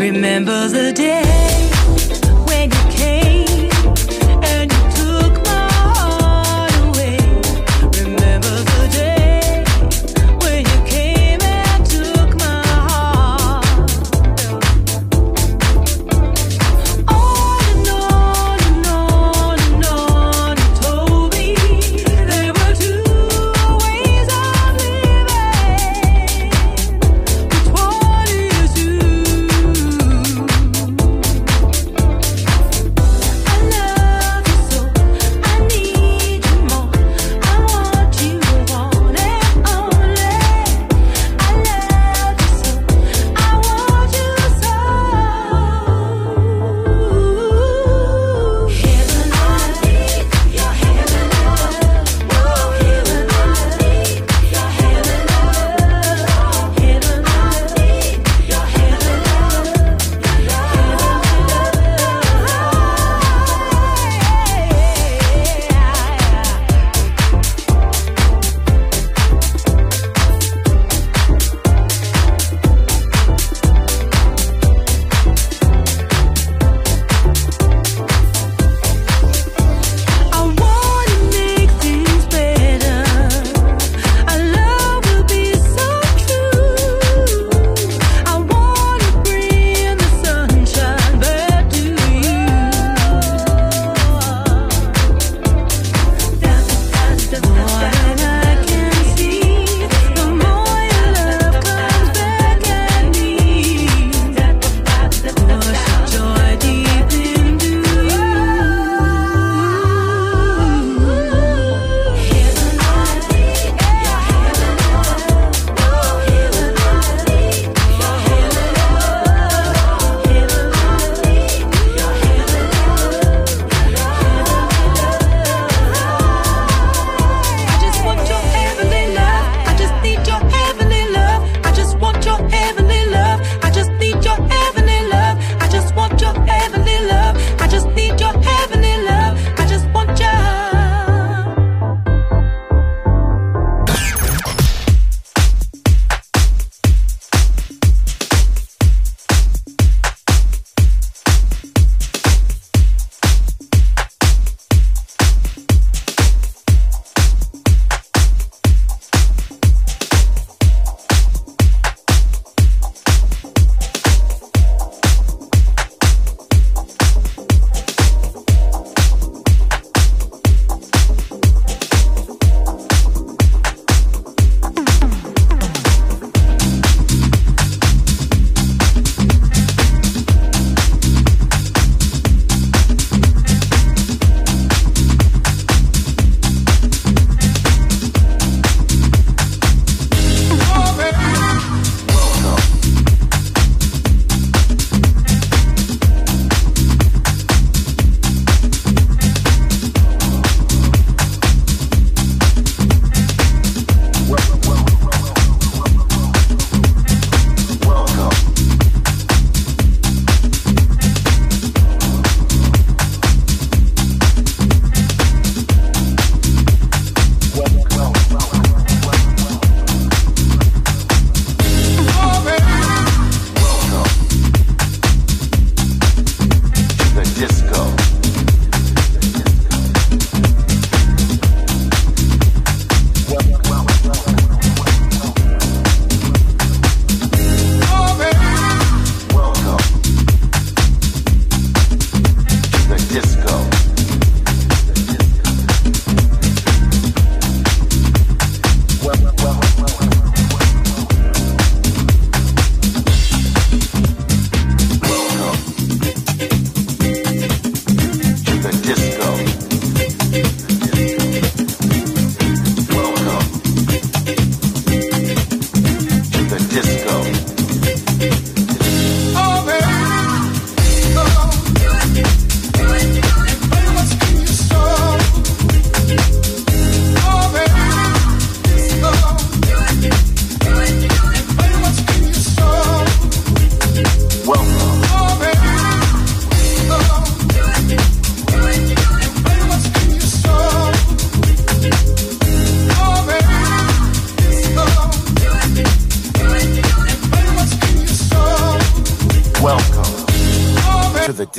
Remember 0.00 0.66
the 0.66 0.94
day 0.94 1.49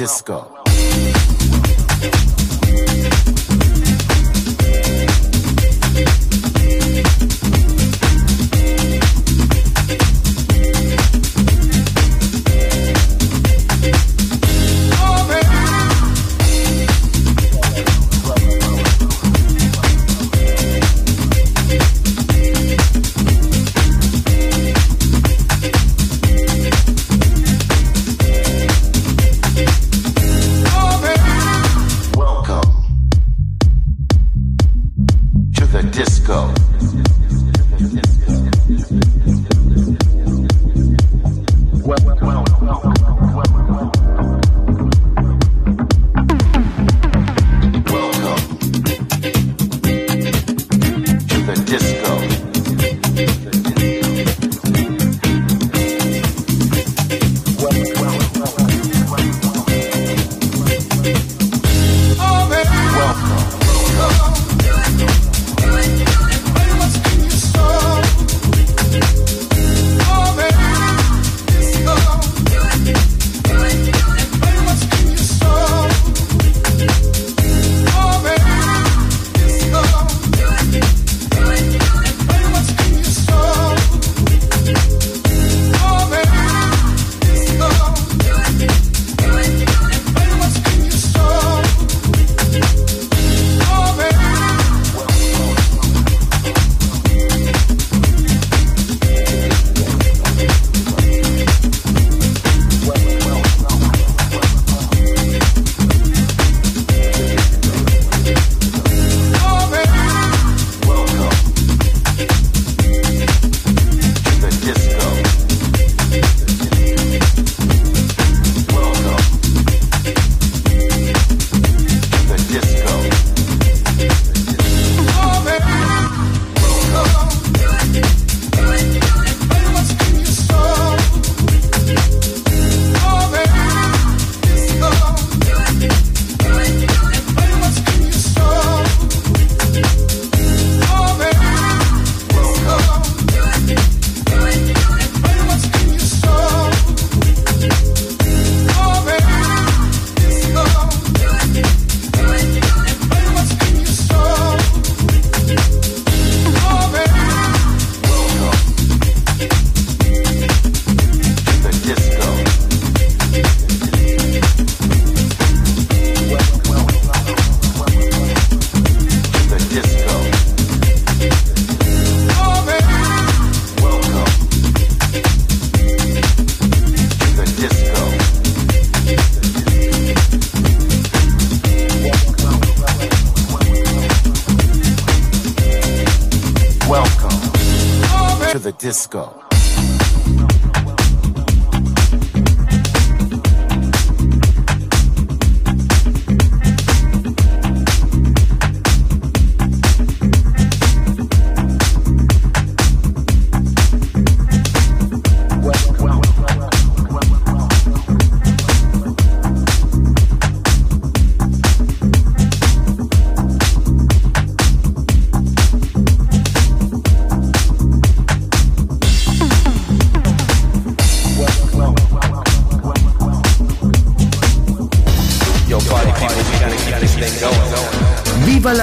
Disco. 0.01 0.60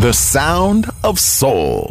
The 0.00 0.12
sound 0.12 0.88
of 1.02 1.18
soul. 1.18 1.90